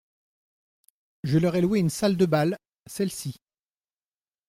Je 1.23 1.37
leur 1.37 1.55
ai 1.55 1.61
loué 1.61 1.77
une 1.77 1.91
salle 1.91 2.17
de 2.17 2.25
bal, 2.25 2.57
celle-ci. 2.87 3.35